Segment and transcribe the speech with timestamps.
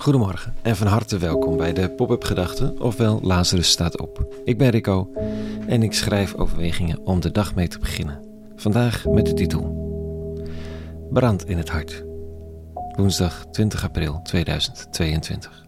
[0.00, 4.34] Goedemorgen en van harte welkom bij de Pop-up Gedachten, ofwel Lazarus staat op.
[4.44, 5.12] Ik ben Rico
[5.66, 8.24] en ik schrijf overwegingen om de dag mee te beginnen.
[8.56, 9.62] Vandaag met de titel
[11.10, 12.04] Brand in het hart.
[12.96, 15.64] Woensdag 20 april 2022.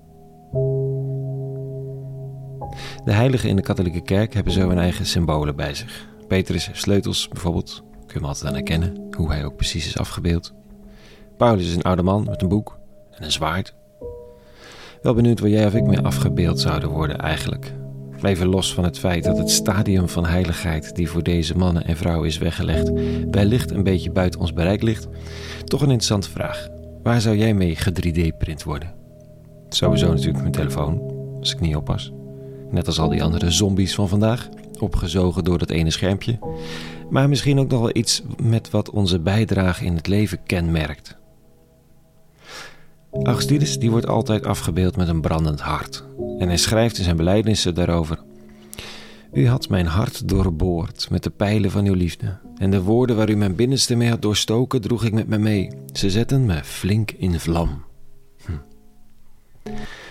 [3.05, 6.09] De heiligen in de katholieke kerk hebben zo hun eigen symbolen bij zich.
[6.29, 10.53] Petrus sleutels bijvoorbeeld, kun je altijd aan herkennen, hoe hij ook precies is afgebeeld.
[11.37, 12.79] Paulus is een oude man met een boek
[13.11, 13.75] en een zwaard
[15.03, 17.73] wel benieuwd waar jij of ik mee afgebeeld zouden worden eigenlijk.
[18.23, 21.97] Even los van het feit dat het stadium van heiligheid die voor deze mannen en
[21.97, 22.91] vrouwen is weggelegd,
[23.31, 25.09] wellicht een beetje buiten ons bereik ligt,
[25.65, 26.69] toch een interessante vraag.
[27.03, 28.95] Waar zou jij mee ge-3D-print worden?
[29.69, 31.01] Sowieso natuurlijk mijn telefoon,
[31.41, 32.13] als ik niet oppas.
[32.71, 34.49] Net als al die andere zombies van vandaag,
[34.79, 36.39] opgezogen door dat ene schermpje.
[37.11, 41.17] Maar misschien ook nog wel iets met wat onze bijdrage in het leven kenmerkt.
[43.23, 46.05] Augustinus die wordt altijd afgebeeld met een brandend hart.
[46.39, 48.23] En hij schrijft in zijn belijdenissen daarover.
[49.33, 52.39] U had mijn hart doorboord met de pijlen van uw liefde.
[52.57, 55.71] En de woorden waar u mijn binnenste mee had doorstoken, droeg ik met me mee.
[55.93, 57.85] Ze zetten me flink in vlam.
[58.45, 58.53] Hm.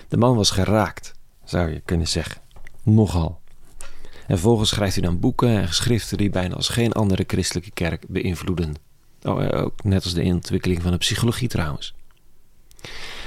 [0.07, 1.13] De man was geraakt,
[1.43, 2.41] zou je kunnen zeggen.
[2.83, 3.41] Nogal.
[4.27, 8.05] En volgens schrijft hij dan boeken en geschriften die bijna als geen andere christelijke kerk
[8.07, 8.73] beïnvloeden.
[9.21, 11.95] Oh, ook net als de ontwikkeling van de psychologie trouwens.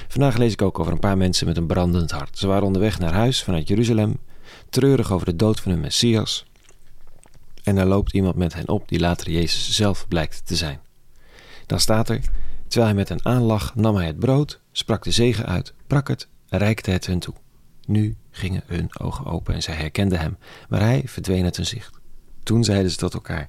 [0.08, 2.38] Vandaag lees ik ook over een paar mensen met een brandend hart.
[2.38, 4.18] Ze waren onderweg naar huis vanuit Jeruzalem,
[4.70, 6.46] treurig over de dood van hun Messias.
[7.62, 10.80] En er loopt iemand met hen op die later Jezus zelf blijkt te zijn.
[11.66, 12.20] Dan staat er,
[12.68, 16.28] terwijl hij met hen aanlag, nam hij het brood, sprak de zegen uit, brak het,
[16.48, 17.34] reikte het hun toe.
[17.86, 20.36] Nu gingen hun ogen open en zij herkenden hem,
[20.68, 21.98] maar hij verdween uit hun zicht.
[22.42, 23.48] Toen zeiden ze tot elkaar: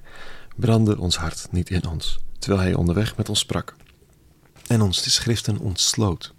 [0.56, 3.74] Brandde ons hart niet in ons, terwijl hij onderweg met ons sprak
[4.66, 6.34] en ons de schriften ontsloot.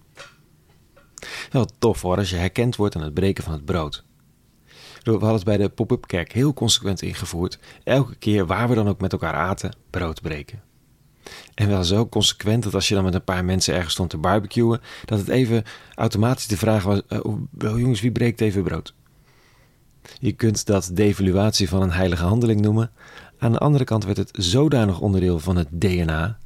[1.51, 4.03] Wel tof hoor, als je herkend wordt aan het breken van het brood.
[5.03, 7.59] We hadden het bij de pop-up kerk heel consequent ingevoerd.
[7.83, 10.61] Elke keer waar we dan ook met elkaar aten, brood breken.
[11.53, 14.17] En wel zo consequent dat als je dan met een paar mensen ergens stond te
[14.17, 15.63] barbecuen, dat het even
[15.95, 17.19] automatisch de vraag was: uh,
[17.57, 18.93] jongens, wie breekt even brood?
[20.19, 22.91] Je kunt dat devaluatie van een heilige handeling noemen.
[23.37, 26.37] Aan de andere kant werd het zodanig onderdeel van het DNA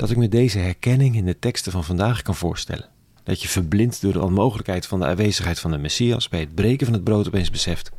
[0.00, 2.88] dat ik me deze herkenning in de teksten van vandaag kan voorstellen.
[3.22, 6.86] Dat je verblind door de onmogelijkheid van de aanwezigheid van de Messias bij het breken
[6.86, 7.90] van het brood opeens beseft: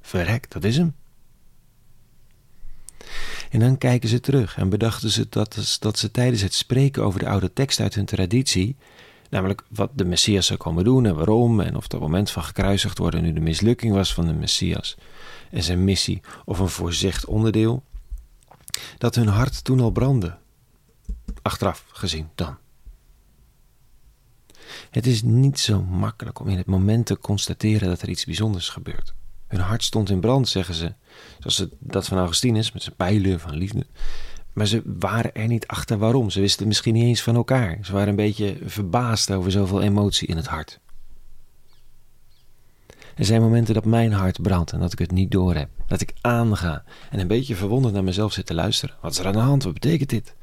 [0.00, 0.94] verrek, dat is hem.
[3.50, 7.20] En dan kijken ze terug en bedachten ze dat, dat ze tijdens het spreken over
[7.20, 8.76] de oude tekst uit hun traditie,
[9.30, 12.98] namelijk wat de Messias zou komen doen en waarom, en of dat moment van gekruisigd
[12.98, 14.96] worden nu de mislukking was van de Messias
[15.50, 17.82] en zijn missie of een voorzegd onderdeel,
[18.98, 20.36] dat hun hart toen al brandde
[21.46, 22.56] achteraf gezien dan.
[24.90, 28.68] Het is niet zo makkelijk om in het moment te constateren dat er iets bijzonders
[28.68, 29.14] gebeurt.
[29.46, 30.94] Hun hart stond in brand, zeggen ze,
[31.38, 33.86] zoals dat van Augustinus met zijn pijlen van liefde.
[34.52, 36.30] Maar ze waren er niet achter waarom.
[36.30, 37.78] Ze wisten misschien niet eens van elkaar.
[37.82, 40.80] Ze waren een beetje verbaasd over zoveel emotie in het hart.
[43.16, 45.68] Er zijn momenten dat mijn hart brandt en dat ik het niet doorheb.
[45.86, 48.96] Dat ik aanga en een beetje verwonderd naar mezelf zit te luisteren.
[49.00, 49.62] Wat is er aan de hand?
[49.62, 50.34] Wat betekent dit?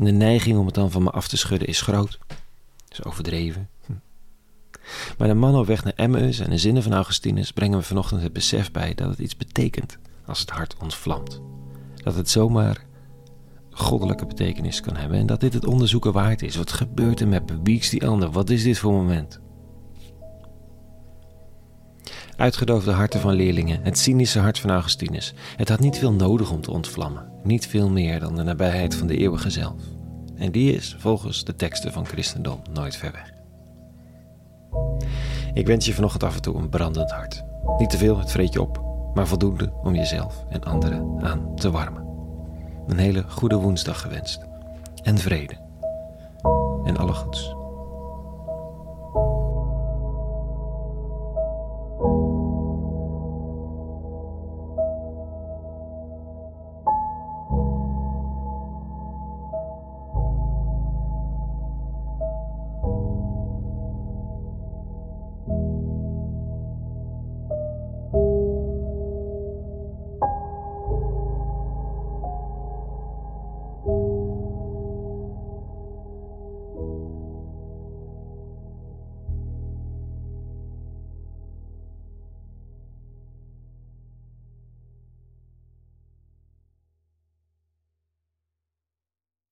[0.00, 2.18] En de neiging om het dan van me af te schudden is groot.
[2.88, 3.68] Is overdreven.
[3.86, 3.92] Hm.
[5.18, 8.22] Maar de man op weg naar Emmaus en de zinnen van Augustinus brengen we vanochtend
[8.22, 11.40] het besef bij dat het iets betekent als het hart ontvlamt.
[11.94, 12.84] Dat het zomaar
[13.70, 16.56] goddelijke betekenis kan hebben en dat dit het onderzoeken waard is.
[16.56, 17.58] Wat gebeurt er met me?
[17.62, 18.30] Wie is die ander?
[18.30, 19.40] Wat is dit voor moment?
[22.40, 25.34] Uitgedoofde harten van leerlingen, het cynische hart van Augustinus.
[25.56, 27.28] Het had niet veel nodig om te ontvlammen.
[27.42, 29.82] Niet veel meer dan de nabijheid van de eeuwige zelf.
[30.36, 33.32] En die is, volgens de teksten van christendom, nooit ver weg.
[35.54, 37.44] Ik wens je vanochtend af en toe een brandend hart.
[37.78, 38.82] Niet te veel, het vreet je op,
[39.14, 42.06] maar voldoende om jezelf en anderen aan te warmen.
[42.86, 44.40] Een hele goede woensdag gewenst.
[45.02, 45.56] En vrede.
[46.84, 47.59] En alle goeds.